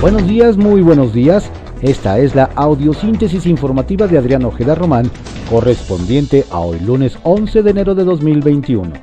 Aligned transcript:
Buenos 0.00 0.26
días, 0.26 0.56
muy 0.56 0.80
buenos 0.80 1.12
días. 1.12 1.52
Esta 1.82 2.18
es 2.18 2.34
la 2.34 2.44
audiosíntesis 2.54 3.44
informativa 3.44 4.06
de 4.06 4.16
Adrián 4.16 4.46
Ojeda 4.46 4.74
Román, 4.74 5.10
correspondiente 5.50 6.46
a 6.50 6.60
hoy 6.60 6.80
lunes 6.80 7.18
11 7.22 7.62
de 7.62 7.70
enero 7.70 7.94
de 7.94 8.04
2021. 8.04 8.94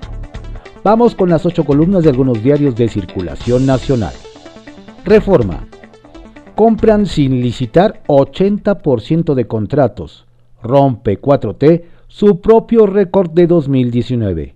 Vamos 0.83 1.13
con 1.13 1.29
las 1.29 1.46
ocho 1.46 1.65
columnas 1.65 2.04
de 2.04 2.10
algunos 2.10 2.41
diarios 2.41 2.76
de 2.76 2.90
circulación 2.90 3.68
nacional. 3.68 4.13
Reforma. 5.05 5.68
Compran 6.55 7.05
sin 7.05 7.41
licitar 7.41 8.01
80% 8.08 9.36
de 9.36 9.45
contratos. 9.45 10.26
Rompe 10.64 11.22
4T 11.22 11.83
su 12.08 12.41
propio 12.41 12.87
récord 12.87 13.29
de 13.29 13.45
2019. 13.45 14.55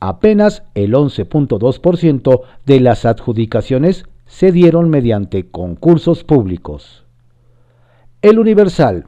Apenas 0.00 0.64
el 0.74 0.92
11.2% 0.92 2.42
de 2.66 2.80
las 2.80 3.06
adjudicaciones 3.06 4.04
se 4.32 4.50
dieron 4.50 4.88
mediante 4.88 5.50
concursos 5.50 6.24
públicos. 6.24 7.04
El 8.22 8.38
Universal. 8.38 9.04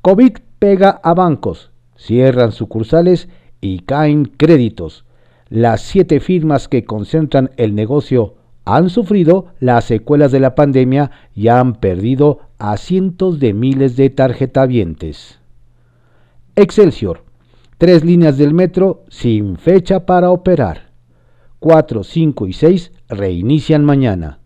COVID 0.00 0.38
pega 0.58 0.98
a 1.02 1.12
bancos, 1.12 1.70
cierran 1.94 2.52
sucursales 2.52 3.28
y 3.60 3.80
caen 3.80 4.24
créditos. 4.24 5.04
Las 5.50 5.82
siete 5.82 6.20
firmas 6.20 6.68
que 6.68 6.86
concentran 6.86 7.50
el 7.58 7.74
negocio 7.74 8.36
han 8.64 8.88
sufrido 8.88 9.48
las 9.60 9.84
secuelas 9.84 10.32
de 10.32 10.40
la 10.40 10.54
pandemia 10.54 11.10
y 11.34 11.48
han 11.48 11.74
perdido 11.74 12.40
a 12.58 12.78
cientos 12.78 13.38
de 13.38 13.52
miles 13.52 13.94
de 13.94 14.08
tarjetavientes. 14.08 15.38
Excelsior. 16.56 17.24
Tres 17.76 18.06
líneas 18.06 18.38
del 18.38 18.54
metro 18.54 19.04
sin 19.10 19.58
fecha 19.58 20.06
para 20.06 20.30
operar. 20.30 20.92
4, 21.58 22.02
5 22.02 22.46
y 22.46 22.52
6 22.54 22.92
reinician 23.10 23.84
mañana. 23.84 24.40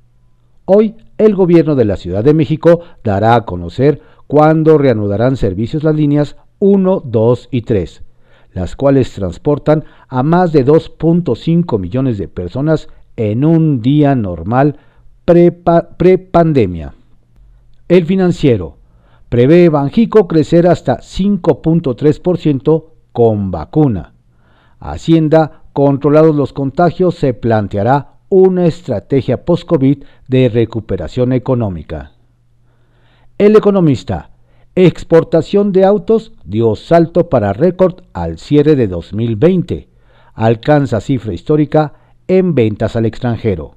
Hoy 0.72 0.94
el 1.18 1.34
gobierno 1.34 1.74
de 1.74 1.84
la 1.84 1.96
Ciudad 1.96 2.22
de 2.22 2.32
México 2.32 2.78
dará 3.02 3.34
a 3.34 3.44
conocer 3.44 4.00
cuándo 4.28 4.78
reanudarán 4.78 5.36
servicios 5.36 5.82
las 5.82 5.96
líneas 5.96 6.36
1, 6.60 7.02
2 7.06 7.48
y 7.50 7.62
3, 7.62 8.04
las 8.52 8.76
cuales 8.76 9.12
transportan 9.12 9.82
a 10.06 10.22
más 10.22 10.52
de 10.52 10.64
2.5 10.64 11.76
millones 11.80 12.18
de 12.18 12.28
personas 12.28 12.86
en 13.16 13.44
un 13.44 13.82
día 13.82 14.14
normal 14.14 14.76
pre-pandemia. 15.24 16.94
el 17.88 18.06
financiero 18.06 18.76
prevé 19.28 19.70
Banjico 19.70 20.28
crecer 20.28 20.68
hasta 20.68 20.98
5.3% 20.98 22.84
con 23.10 23.50
vacuna. 23.50 24.12
Hacienda, 24.78 25.64
controlados 25.72 26.36
los 26.36 26.52
contagios, 26.52 27.16
se 27.16 27.34
planteará 27.34 28.19
una 28.30 28.66
estrategia 28.66 29.44
post-COVID 29.44 30.04
de 30.28 30.48
recuperación 30.48 31.32
económica. 31.32 32.12
El 33.38 33.56
economista, 33.56 34.30
exportación 34.76 35.72
de 35.72 35.84
autos 35.84 36.32
dio 36.44 36.76
salto 36.76 37.28
para 37.28 37.52
récord 37.52 38.04
al 38.12 38.38
cierre 38.38 38.76
de 38.76 38.86
2020, 38.86 39.88
alcanza 40.34 41.00
cifra 41.00 41.34
histórica 41.34 41.94
en 42.28 42.54
ventas 42.54 42.94
al 42.94 43.04
extranjero. 43.04 43.74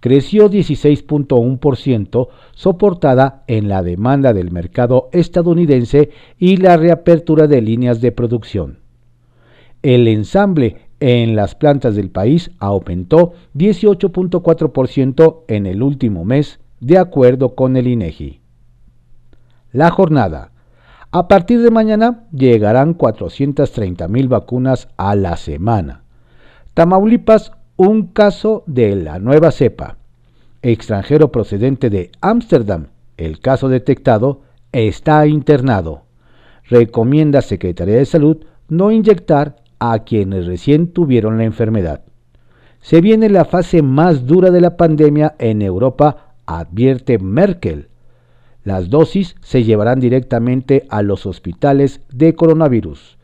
Creció 0.00 0.48
16.1%, 0.48 2.28
soportada 2.54 3.44
en 3.46 3.68
la 3.68 3.82
demanda 3.82 4.32
del 4.32 4.50
mercado 4.52 5.10
estadounidense 5.12 6.10
y 6.38 6.56
la 6.56 6.78
reapertura 6.78 7.46
de 7.46 7.60
líneas 7.60 8.00
de 8.00 8.12
producción. 8.12 8.78
El 9.82 10.08
ensamble 10.08 10.85
en 11.00 11.36
las 11.36 11.54
plantas 11.54 11.94
del 11.94 12.10
país 12.10 12.50
aumentó 12.58 13.34
18.4% 13.54 15.44
en 15.48 15.66
el 15.66 15.82
último 15.82 16.24
mes, 16.24 16.60
de 16.80 16.98
acuerdo 16.98 17.54
con 17.54 17.76
el 17.76 17.86
INEGI. 17.86 18.40
La 19.72 19.90
jornada. 19.90 20.52
A 21.10 21.28
partir 21.28 21.62
de 21.62 21.70
mañana 21.70 22.24
llegarán 22.32 22.94
430 22.94 24.08
mil 24.08 24.28
vacunas 24.28 24.88
a 24.96 25.14
la 25.14 25.36
semana. 25.36 26.02
Tamaulipas, 26.74 27.52
un 27.76 28.08
caso 28.08 28.64
de 28.66 28.96
la 28.96 29.18
nueva 29.18 29.50
cepa. 29.50 29.96
Extranjero 30.62 31.30
procedente 31.30 31.90
de 31.90 32.10
Ámsterdam, 32.20 32.88
el 33.16 33.40
caso 33.40 33.68
detectado, 33.68 34.42
está 34.72 35.26
internado. 35.26 36.02
Recomienda 36.64 37.42
Secretaría 37.42 37.96
de 37.96 38.04
Salud 38.04 38.38
no 38.68 38.90
inyectar 38.90 39.56
a 39.78 40.00
quienes 40.00 40.46
recién 40.46 40.92
tuvieron 40.92 41.38
la 41.38 41.44
enfermedad. 41.44 42.02
Se 42.80 43.00
viene 43.00 43.28
la 43.28 43.44
fase 43.44 43.82
más 43.82 44.26
dura 44.26 44.50
de 44.50 44.60
la 44.60 44.76
pandemia 44.76 45.34
en 45.38 45.62
Europa, 45.62 46.34
advierte 46.46 47.18
Merkel. 47.18 47.88
Las 48.62 48.90
dosis 48.90 49.36
se 49.40 49.64
llevarán 49.64 50.00
directamente 50.00 50.86
a 50.88 51.02
los 51.02 51.26
hospitales 51.26 52.00
de 52.12 52.34
coronavirus. 52.34 53.18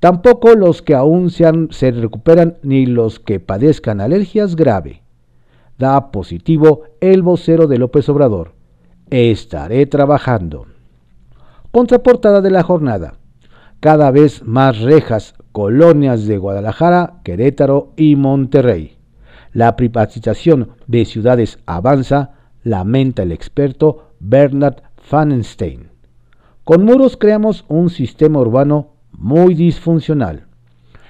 Tampoco 0.00 0.54
los 0.54 0.82
que 0.82 0.94
aún 0.94 1.30
se, 1.30 1.50
se 1.70 1.90
recuperan 1.90 2.58
ni 2.62 2.86
los 2.86 3.18
que 3.18 3.40
padezcan 3.40 4.00
alergias 4.00 4.56
grave. 4.56 5.02
Da 5.78 6.10
positivo 6.10 6.82
el 7.00 7.22
vocero 7.22 7.66
de 7.66 7.78
López 7.78 8.08
Obrador. 8.08 8.52
Estaré 9.10 9.86
trabajando. 9.86 10.66
Contraportada 11.70 12.40
de 12.40 12.50
la 12.50 12.62
jornada. 12.62 13.14
Cada 13.80 14.10
vez 14.10 14.42
más 14.42 14.80
rejas 14.80 15.34
colonias 15.58 16.28
de 16.28 16.38
Guadalajara, 16.38 17.14
Querétaro 17.24 17.92
y 17.96 18.14
Monterrey. 18.14 18.96
La 19.52 19.74
privatización 19.74 20.68
de 20.86 21.04
ciudades 21.04 21.58
avanza, 21.66 22.34
lamenta 22.62 23.24
el 23.24 23.32
experto 23.32 24.12
Bernard 24.20 24.82
Fanenstein. 24.98 25.88
Con 26.62 26.84
muros 26.84 27.16
creamos 27.16 27.64
un 27.66 27.90
sistema 27.90 28.38
urbano 28.38 28.92
muy 29.10 29.54
disfuncional. 29.54 30.46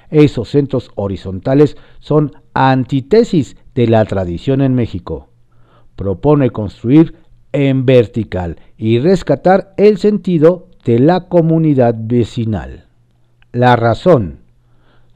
Esos 0.09 0.49
centros 0.49 0.93
horizontales 0.95 1.77
son 1.99 2.33
antítesis 2.55 3.55
de 3.75 3.87
la 3.87 4.03
tradición 4.07 4.63
en 4.63 4.75
México. 4.75 5.29
Propone 5.95 6.49
construir 6.49 7.17
en 7.53 7.85
vertical 7.85 8.57
y 8.79 8.99
rescatar 8.99 9.75
el 9.77 9.99
sentido 9.99 10.69
de 10.87 11.01
la 11.01 11.29
comunidad 11.29 11.95
vecinal. 11.99 12.88
La 13.59 13.75
razón. 13.75 14.39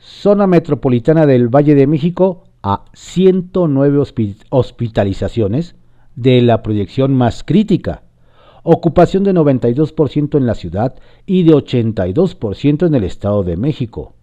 Zona 0.01 0.49
metropolitana 0.49 1.27
del 1.27 1.47
Valle 1.47 1.77
de 1.77 1.87
México 1.87 2.43
a 2.61 2.87
109 2.93 4.03
hospitalizaciones 4.51 5.77
de 6.17 6.43
la 6.43 6.61
proyección 6.61 7.15
más 7.15 7.45
crítica. 7.45 8.03
Ocupación 8.65 9.23
de 9.23 9.33
92% 9.33 10.39
en 10.39 10.47
la 10.47 10.57
ciudad 10.57 10.97
y 11.25 11.45
de 11.45 11.55
82% 11.55 12.85
en 12.85 12.95
el 12.97 13.05
Estado 13.05 13.45
de 13.45 13.57
México. 13.57 14.15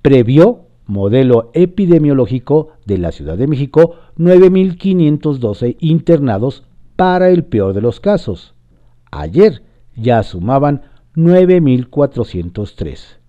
Previó 0.00 0.62
modelo 0.86 1.50
epidemiológico 1.52 2.68
de 2.86 2.96
la 2.96 3.12
Ciudad 3.12 3.36
de 3.36 3.48
México 3.48 3.96
9.512 4.16 5.76
internados 5.78 6.64
para 6.96 7.28
el 7.28 7.44
peor 7.44 7.74
de 7.74 7.82
los 7.82 8.00
casos. 8.00 8.54
Ayer 9.10 9.62
ya 9.94 10.22
sumaban 10.22 10.84
9.403. 11.16 13.20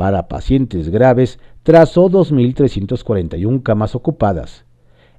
Para 0.00 0.28
pacientes 0.28 0.88
graves, 0.88 1.38
trazó 1.62 2.08
2.341 2.08 3.62
camas 3.62 3.94
ocupadas. 3.94 4.64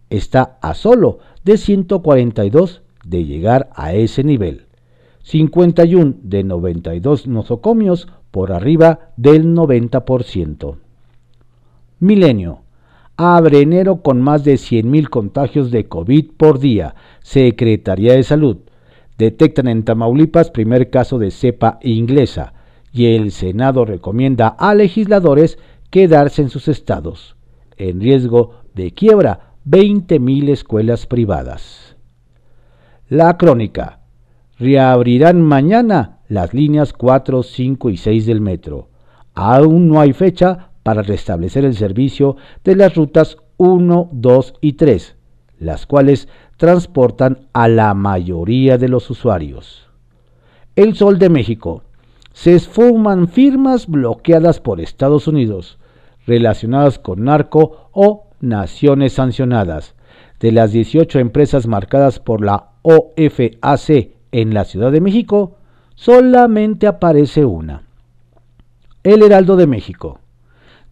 Está 0.10 0.58
a 0.60 0.74
solo 0.74 1.20
de 1.44 1.58
142 1.58 2.82
de 3.06 3.26
llegar 3.26 3.70
a 3.76 3.94
ese 3.94 4.24
nivel. 4.24 4.66
51 5.22 6.16
de 6.24 6.44
92 6.44 7.28
nosocomios 7.28 8.08
por 8.32 8.52
arriba 8.52 9.12
del 9.18 9.54
90%. 9.54 10.78
Milenio. 12.00 12.62
Abre 13.18 13.62
enero 13.62 14.02
con 14.02 14.20
más 14.20 14.44
de 14.44 14.56
100.000 14.56 15.10
contagios 15.10 15.70
de 15.70 15.88
COVID 15.88 16.32
por 16.38 16.58
día. 16.58 16.96
Secretaría 17.20 18.14
de 18.14 18.24
Salud. 18.24 18.58
Detectan 19.20 19.68
en 19.68 19.84
Tamaulipas 19.84 20.50
primer 20.50 20.90
caso 20.90 21.20
de 21.20 21.30
cepa 21.30 21.78
inglesa 21.84 22.54
y 22.92 23.16
el 23.16 23.32
Senado 23.32 23.86
recomienda 23.86 24.48
a 24.48 24.74
legisladores 24.74 25.58
quedarse 25.90 26.42
en 26.42 26.50
sus 26.50 26.68
estados. 26.68 27.36
En 27.78 28.00
riesgo 28.00 28.62
de 28.74 28.92
quiebra 28.92 29.56
20.000 29.68 30.50
escuelas 30.50 31.06
privadas. 31.06 31.96
La 33.08 33.38
crónica. 33.38 34.00
Reabrirán 34.58 35.42
mañana 35.42 36.20
las 36.28 36.54
líneas 36.54 36.94
4, 36.94 37.44
5 37.44 37.90
y 37.90 37.98
6 37.98 38.26
del 38.26 38.42
metro. 38.42 38.90
Aún 39.34 39.88
no 39.88 40.00
hay 40.00 40.14
fecha 40.14 40.70
para 40.84 41.02
restablecer 41.02 41.66
el 41.66 41.76
servicio 41.76 42.38
de 42.64 42.76
las 42.76 42.96
rutas 42.96 43.38
1, 43.58 44.10
2 44.12 44.54
y 44.62 44.74
3, 44.74 45.16
las 45.60 45.86
cuales 45.86 46.28
transportan 46.58 47.48
a 47.54 47.68
la 47.68 47.94
mayoría 47.94 48.78
de 48.78 48.88
los 48.88 49.10
usuarios. 49.10 49.88
El 50.76 50.96
Sol 50.96 51.20
de 51.20 51.30
México 51.30 51.84
se 52.34 52.56
esfuman 52.56 53.28
firmas 53.28 53.88
bloqueadas 53.88 54.60
por 54.60 54.80
Estados 54.82 55.28
Unidos 55.28 55.78
relacionadas 56.26 57.00
con 57.00 57.24
narco 57.26 57.90
o 57.92 58.28
naciones 58.40 59.14
sancionadas. 59.14 59.96
De 60.40 60.52
las 60.52 60.72
18 60.72 61.20
empresas 61.20 61.68
marcadas 61.68 62.20
por 62.20 62.44
la 62.44 62.70
o 62.82 63.14
FAC 63.16 64.12
en 64.32 64.54
la 64.54 64.66
Ciudad 64.66 64.92
de 64.92 65.02
México, 65.02 65.58
solamente 65.96 66.88
aparece 66.88 67.46
una. 67.46 67.84
El 69.04 69.22
Heraldo 69.24 69.56
de 69.56 69.68
México. 69.68 70.20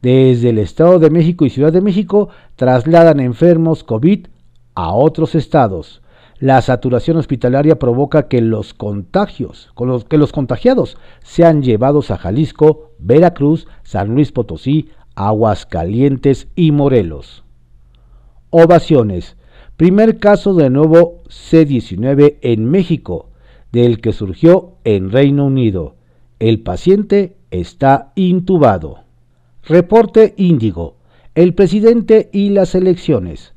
Desde 0.01 0.50
el 0.50 0.59
Estado 0.59 1.00
de 1.00 1.09
México 1.09 1.45
y 1.45 1.50
Ciudad 1.50 1.74
de 1.74 1.81
México 1.81 2.30
trasladan 2.56 3.19
enfermos 3.19 3.83
COVID 3.83 4.27
a 4.75 4.94
otros 4.94 5.36
estados. 5.36 6.01
La 6.39 6.62
saturación 6.62 7.18
hospitalaria 7.18 7.80
provoca 7.80 8.30
que 8.30 8.39
los 8.39 8.74
contagios, 8.74 9.74
que 10.07 10.18
los 10.18 10.31
contagiados 10.31 10.97
sean 11.21 11.62
llevados 11.62 12.12
a 12.12 12.18
Jalisco, 12.18 12.91
Veracruz, 12.97 13.68
San 13.83 14.15
Luis 14.15 14.31
Potosí, 14.31 14.89
Aguascalientes 15.15 16.47
y 16.56 16.71
Morelos. 16.71 17.44
Ovaciones. 18.51 19.36
Primer 19.75 20.19
caso 20.19 20.53
de 20.53 20.69
nuevo 20.69 21.24
C-19 21.27 22.38
en 22.41 22.65
México, 22.65 23.31
del 23.74 24.00
que 24.00 24.13
surgió 24.13 24.77
en 24.86 25.12
Reino 25.12 25.45
Unido. 25.45 25.95
El 26.39 26.62
paciente 26.62 27.36
está 27.51 28.13
intubado. 28.15 29.03
Reporte 29.63 30.36
Índigo. 30.38 30.95
El 31.36 31.53
presidente 31.53 32.30
y 32.31 32.50
las 32.50 32.75
elecciones. 32.75 33.53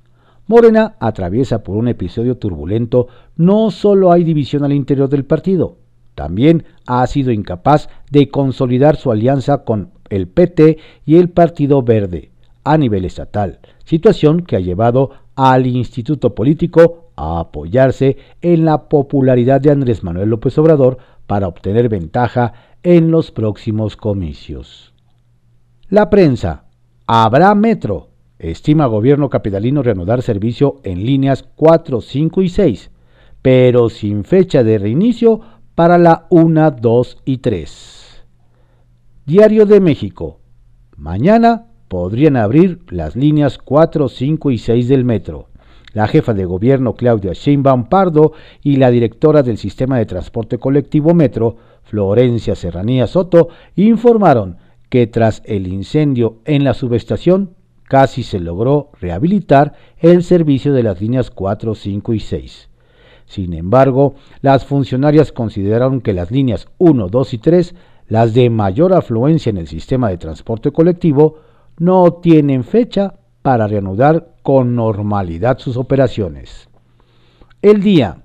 Morena 0.52 0.96
atraviesa 1.00 1.62
por 1.62 1.78
un 1.78 1.88
episodio 1.88 2.37
turbulento. 2.37 3.08
No 3.37 3.70
solo 3.70 4.12
hay 4.12 4.22
división 4.22 4.64
al 4.64 4.75
interior 4.75 5.08
del 5.08 5.25
partido, 5.25 5.78
también 6.14 6.64
ha 6.87 7.06
sido 7.06 7.32
incapaz 7.32 7.88
de 8.10 8.28
consolidar 8.28 8.96
su 8.96 9.10
alianza 9.10 9.64
con 9.64 9.93
el 10.10 10.28
PT 10.28 10.76
y 11.06 11.16
el 11.16 11.31
Partido 11.31 11.82
Verde 11.82 12.32
a 12.64 12.76
nivel 12.76 13.06
estatal, 13.06 13.60
situación 13.87 14.43
que 14.43 14.56
ha 14.56 14.60
llevado 14.60 15.12
al 15.37 15.66
Instituto 15.66 16.34
Político 16.34 17.06
a 17.16 17.40
apoyarse 17.40 18.19
en 18.43 18.66
la 18.66 18.90
popularidad 18.90 19.58
de 19.58 19.70
Andrés 19.70 20.05
Manuel 20.05 20.28
López 20.28 20.58
Obrador 20.58 20.98
para 21.26 21.48
obtener 21.48 21.88
ventaja 21.88 22.52
en 22.82 23.10
los 23.10 23.31
próximos 23.31 23.96
comicios. 23.96 24.93
La 25.88 26.10
prensa. 26.10 26.64
Habrá 27.06 27.55
metro. 27.55 28.12
Estima 28.43 28.87
gobierno 28.87 29.31
capitalino 29.31 29.85
reanudar 29.85 30.21
servicio 30.21 30.81
en 30.83 31.06
líneas 31.06 31.44
4, 31.55 32.00
5 32.00 32.43
y 32.43 32.49
6, 32.49 32.91
pero 33.41 33.89
sin 33.89 34.25
fecha 34.25 34.65
de 34.65 34.79
reinicio 34.79 35.41
para 35.77 35.97
la 35.97 36.27
1, 36.29 36.73
2 36.73 37.23
y 37.25 37.39
3. 37.39 38.25
Diario 39.27 39.65
de 39.65 39.81
México. 39.81 40.41
Mañana 40.97 41.69
podrían 41.87 42.37
abrir 42.37 42.81
las 42.89 43.15
líneas 43.15 43.59
4, 43.59 44.09
5 44.09 44.50
y 44.50 44.59
6 44.59 44.89
del 44.89 45.05
metro. 45.05 45.47
La 45.93 46.09
jefa 46.09 46.35
de 46.35 46.44
gobierno 46.44 46.94
Claudia 46.94 47.35
Sheinbaum 47.35 47.85
Pardo 47.85 48.33
y 48.61 48.75
la 48.75 48.91
directora 48.91 49.44
del 49.44 49.56
sistema 49.56 49.99
de 49.99 50.06
transporte 50.06 50.59
colectivo 50.59 51.15
Metro, 51.15 51.59
Florencia 51.85 52.56
Serranía 52.56 53.06
Soto, 53.06 53.50
informaron 53.77 54.56
que 54.89 55.06
tras 55.06 55.43
el 55.44 55.69
incendio 55.69 56.39
en 56.44 56.65
la 56.65 56.75
subestación 56.75 57.62
casi 57.93 58.23
se 58.23 58.41
logró 58.41 58.89
rehabilitar 59.03 59.75
el 59.99 60.23
servicio 60.23 60.73
de 60.73 60.83
las 60.83 60.99
líneas 61.03 61.31
4, 61.31 61.75
5 61.75 62.15
y 62.15 62.21
6. 62.21 62.71
Sin 63.27 63.53
embargo, 63.53 64.15
las 64.41 64.65
funcionarias 64.65 65.31
consideraron 65.31 66.00
que 66.00 66.15
las 66.15 66.31
líneas 66.31 66.69
1, 66.79 67.09
2 67.09 67.35
y 67.35 67.37
3, 67.37 67.75
las 68.09 68.33
de 68.33 68.49
mayor 68.49 68.94
afluencia 68.94 69.50
en 69.50 69.59
el 69.59 69.69
sistema 69.69 70.09
de 70.09 70.17
transporte 70.17 70.71
colectivo, 70.71 71.41
no 71.77 72.15
tienen 72.15 72.65
fecha 72.65 73.12
para 73.43 73.67
reanudar 73.67 74.37
con 74.43 74.75
normalidad 74.75 75.59
sus 75.59 75.77
operaciones. 75.77 76.71
El 77.61 77.83
día. 77.83 78.23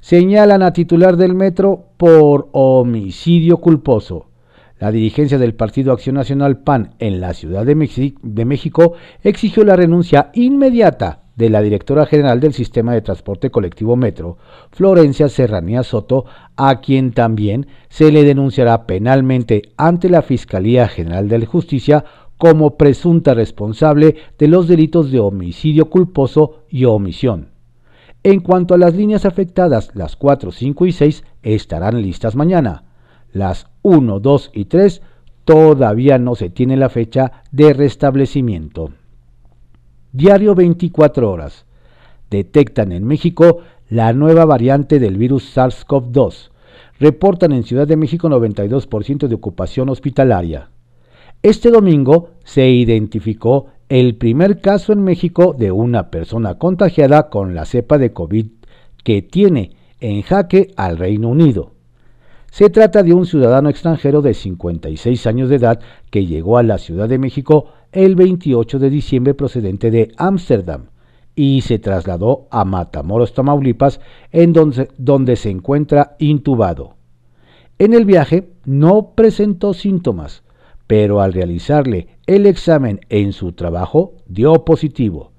Señalan 0.00 0.62
a 0.62 0.72
titular 0.72 1.16
del 1.16 1.34
metro 1.34 1.86
por 1.96 2.50
homicidio 2.52 3.56
culposo. 3.56 4.27
La 4.78 4.92
dirigencia 4.92 5.38
del 5.38 5.54
Partido 5.54 5.92
Acción 5.92 6.14
Nacional 6.14 6.58
PAN 6.58 6.94
en 7.00 7.20
la 7.20 7.34
Ciudad 7.34 7.66
de, 7.66 7.74
México 8.44 8.92
exigió 9.24 9.64
la 9.64 9.74
renuncia 9.74 10.30
inmediata 10.34 11.22
de 11.34 11.50
la 11.50 11.62
directora 11.62 12.06
general 12.06 12.38
del 12.40 12.52
Sistema 12.52 12.94
de 12.94 13.00
Transporte 13.00 13.50
Colectivo 13.50 13.96
Metro, 13.96 14.38
Florencia 14.70 15.28
Serranía 15.28 15.82
Soto, 15.82 16.26
a 16.56 16.80
quien 16.80 17.12
también 17.12 17.66
se 17.88 18.12
le 18.12 18.22
denunciará 18.22 18.86
penalmente 18.86 19.62
ante 19.76 20.08
la 20.08 20.22
Fiscalía 20.22 20.86
General 20.88 21.28
de 21.28 21.46
Justicia 21.46 22.04
como 22.38 22.76
presunta 22.76 23.34
responsable 23.34 24.16
de 24.38 24.48
los 24.48 24.68
delitos 24.68 25.10
de 25.10 25.18
homicidio 25.18 25.90
culposo 25.90 26.64
y 26.68 26.84
omisión. 26.84 27.48
En 28.22 28.40
cuanto 28.40 28.74
a 28.74 28.78
las 28.78 28.94
líneas 28.94 29.24
afectadas, 29.24 29.90
las 29.94 30.16
4, 30.16 30.52
5 30.52 30.86
y 30.86 30.92
6 30.92 31.24
estarán 31.42 32.00
listas 32.02 32.36
mañana. 32.36 32.84
Las 33.32 33.66
1, 33.88 34.20
2 34.20 34.50
y 34.52 34.66
3 34.66 35.02
todavía 35.44 36.18
no 36.18 36.34
se 36.34 36.50
tiene 36.50 36.76
la 36.76 36.90
fecha 36.90 37.42
de 37.50 37.72
restablecimiento. 37.72 38.90
Diario 40.12 40.54
24 40.54 41.30
horas. 41.30 41.64
Detectan 42.30 42.92
en 42.92 43.04
México 43.04 43.60
la 43.88 44.12
nueva 44.12 44.44
variante 44.44 44.98
del 44.98 45.16
virus 45.16 45.56
SARS-CoV-2. 45.56 46.50
Reportan 47.00 47.52
en 47.52 47.62
Ciudad 47.62 47.86
de 47.86 47.96
México 47.96 48.28
92% 48.28 49.26
de 49.26 49.34
ocupación 49.34 49.88
hospitalaria. 49.88 50.68
Este 51.42 51.70
domingo 51.70 52.30
se 52.44 52.68
identificó 52.68 53.68
el 53.88 54.16
primer 54.16 54.60
caso 54.60 54.92
en 54.92 55.02
México 55.02 55.54
de 55.58 55.72
una 55.72 56.10
persona 56.10 56.58
contagiada 56.58 57.30
con 57.30 57.54
la 57.54 57.64
cepa 57.64 57.96
de 57.96 58.12
COVID 58.12 58.48
que 59.02 59.22
tiene 59.22 59.70
en 60.00 60.20
jaque 60.20 60.72
al 60.76 60.98
Reino 60.98 61.28
Unido. 61.28 61.77
Se 62.50 62.70
trata 62.70 63.02
de 63.02 63.12
un 63.12 63.26
ciudadano 63.26 63.68
extranjero 63.68 64.22
de 64.22 64.34
56 64.34 65.26
años 65.26 65.48
de 65.48 65.56
edad 65.56 65.80
que 66.10 66.26
llegó 66.26 66.58
a 66.58 66.62
la 66.62 66.78
Ciudad 66.78 67.08
de 67.08 67.18
México 67.18 67.66
el 67.92 68.16
28 68.16 68.78
de 68.78 68.90
diciembre 68.90 69.34
procedente 69.34 69.90
de 69.90 70.12
Ámsterdam 70.16 70.86
y 71.34 71.60
se 71.60 71.78
trasladó 71.78 72.48
a 72.50 72.64
Matamoros, 72.64 73.32
Tamaulipas, 73.32 74.00
en 74.32 74.52
donde, 74.52 74.88
donde 74.98 75.36
se 75.36 75.50
encuentra 75.50 76.16
intubado. 76.18 76.96
En 77.78 77.94
el 77.94 78.04
viaje 78.04 78.48
no 78.64 79.12
presentó 79.14 79.72
síntomas, 79.72 80.42
pero 80.88 81.20
al 81.20 81.32
realizarle 81.32 82.08
el 82.26 82.46
examen 82.46 83.00
en 83.08 83.32
su 83.32 83.52
trabajo 83.52 84.14
dio 84.26 84.64
positivo. 84.64 85.30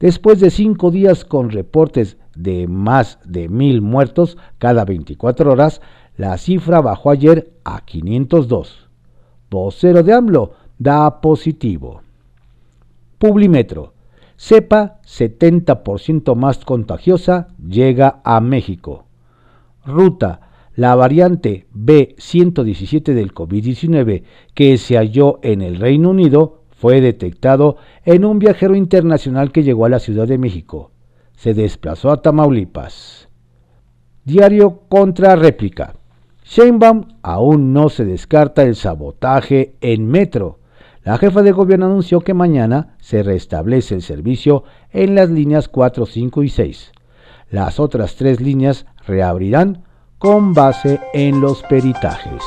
Después 0.00 0.40
de 0.40 0.50
cinco 0.50 0.90
días 0.90 1.24
con 1.24 1.50
reportes 1.50 2.16
de 2.34 2.66
más 2.66 3.18
de 3.24 3.48
mil 3.48 3.82
muertos 3.82 4.38
cada 4.58 4.84
24 4.84 5.52
horas, 5.52 5.82
la 6.16 6.36
cifra 6.36 6.80
bajó 6.80 7.10
ayer 7.10 7.52
a 7.64 7.84
502. 7.84 8.88
Vocero 9.50 10.02
de 10.02 10.12
AMLO 10.12 10.52
da 10.78 11.20
positivo. 11.20 12.02
Publimetro. 13.18 13.94
Cepa 14.36 15.00
70% 15.06 16.34
más 16.34 16.64
contagiosa 16.64 17.48
llega 17.64 18.20
a 18.24 18.40
México. 18.40 19.04
Ruta. 19.86 20.48
La 20.74 20.94
variante 20.94 21.66
B117 21.74 23.12
del 23.12 23.34
COVID-19 23.34 24.22
que 24.54 24.78
se 24.78 24.96
halló 24.96 25.38
en 25.42 25.60
el 25.60 25.76
Reino 25.76 26.10
Unido 26.10 26.62
fue 26.70 27.02
detectado 27.02 27.76
en 28.04 28.24
un 28.24 28.38
viajero 28.38 28.74
internacional 28.74 29.52
que 29.52 29.62
llegó 29.62 29.84
a 29.84 29.90
la 29.90 29.98
Ciudad 29.98 30.26
de 30.26 30.38
México. 30.38 30.90
Se 31.36 31.52
desplazó 31.52 32.10
a 32.10 32.22
Tamaulipas. 32.22 33.28
Diario 34.24 34.80
contra 34.88 35.36
réplica. 35.36 35.94
Sheinbaum 36.54 37.04
aún 37.22 37.72
no 37.72 37.88
se 37.88 38.04
descarta 38.04 38.62
el 38.64 38.76
sabotaje 38.76 39.74
en 39.80 40.06
metro. 40.06 40.58
La 41.02 41.16
jefa 41.16 41.40
de 41.40 41.50
gobierno 41.50 41.86
anunció 41.86 42.20
que 42.20 42.34
mañana 42.34 42.94
se 43.00 43.22
restablece 43.22 43.94
el 43.94 44.02
servicio 44.02 44.64
en 44.90 45.14
las 45.14 45.30
líneas 45.30 45.68
4, 45.68 46.04
5 46.04 46.42
y 46.42 46.50
6. 46.50 46.92
Las 47.48 47.80
otras 47.80 48.16
tres 48.16 48.42
líneas 48.42 48.84
reabrirán 49.06 49.84
con 50.18 50.52
base 50.52 51.00
en 51.14 51.40
los 51.40 51.62
peritajes. 51.62 52.42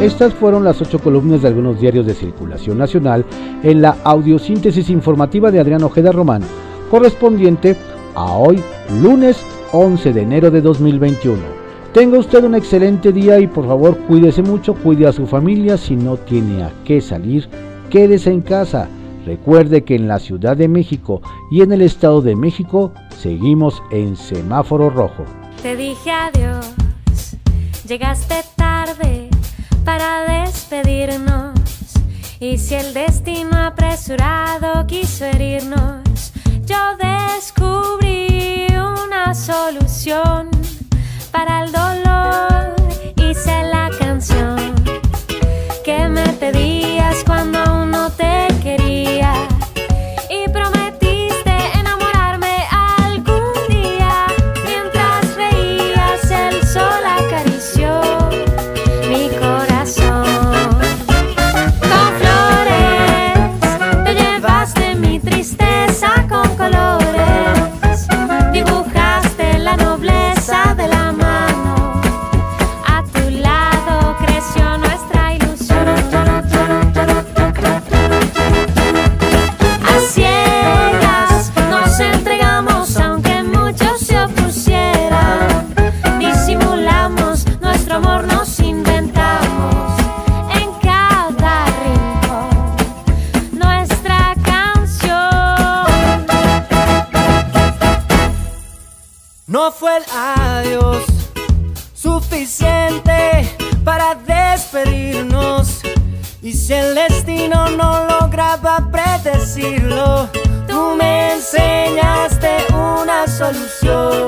Estas 0.00 0.32
fueron 0.32 0.64
las 0.64 0.80
ocho 0.80 1.00
columnas 1.00 1.42
de 1.42 1.48
algunos 1.48 1.78
diarios 1.78 2.06
de 2.06 2.14
circulación 2.14 2.78
nacional 2.78 3.26
en 3.62 3.82
la 3.82 3.98
audiosíntesis 4.04 4.88
informativa 4.88 5.50
de 5.50 5.60
Adrián 5.60 5.82
Ojeda 5.82 6.12
Román 6.12 6.40
correspondiente 6.94 7.74
a 8.14 8.34
hoy, 8.34 8.62
lunes 9.02 9.36
11 9.72 10.12
de 10.12 10.22
enero 10.22 10.48
de 10.52 10.60
2021. 10.60 11.42
Tenga 11.92 12.20
usted 12.20 12.44
un 12.44 12.54
excelente 12.54 13.10
día 13.10 13.40
y 13.40 13.48
por 13.48 13.66
favor 13.66 13.98
cuídese 14.06 14.42
mucho, 14.42 14.74
cuide 14.74 15.08
a 15.08 15.12
su 15.12 15.26
familia. 15.26 15.76
Si 15.76 15.96
no 15.96 16.16
tiene 16.16 16.62
a 16.62 16.70
qué 16.84 17.00
salir, 17.00 17.48
quédese 17.90 18.30
en 18.30 18.42
casa. 18.42 18.88
Recuerde 19.26 19.82
que 19.82 19.96
en 19.96 20.06
la 20.06 20.20
Ciudad 20.20 20.56
de 20.56 20.68
México 20.68 21.20
y 21.50 21.62
en 21.62 21.72
el 21.72 21.82
Estado 21.82 22.22
de 22.22 22.36
México 22.36 22.92
seguimos 23.18 23.82
en 23.90 24.14
semáforo 24.14 24.88
rojo. 24.88 25.24
Te 25.62 25.74
dije 25.74 26.12
adiós, 26.12 26.76
llegaste 27.88 28.36
tarde 28.54 29.30
para 29.84 30.44
despedirnos. 30.44 31.58
Y 32.38 32.58
si 32.58 32.76
el 32.76 32.94
destino 32.94 33.56
apresurado 33.64 34.86
quiso 34.86 35.24
herirnos 35.24 36.03
yo 36.66 36.96
descubrí 36.96 38.66
una 38.70 39.34
solución 39.34 40.50
para 41.30 41.64
el 41.64 41.72
dolor. 41.72 42.74
Hice 43.16 43.62
la 43.64 43.90
canción 43.98 44.74
que 45.84 46.08
me 46.08 46.26
pedías 46.34 47.22
cuando 47.24 47.58
un 47.82 47.93
esperaba 108.54 108.80
predecirlo, 108.90 110.28
tú 110.68 110.94
me 110.96 111.34
enseñaste 111.34 112.56
una 112.72 113.26
solución. 113.26 114.23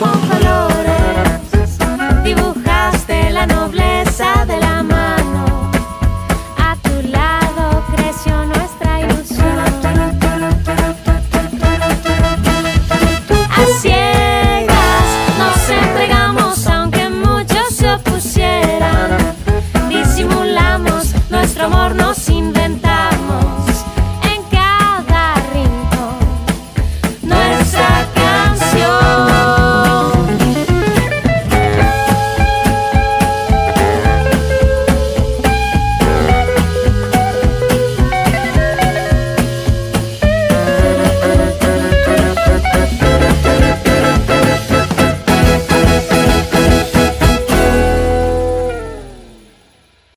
buffalo. 0.00 0.69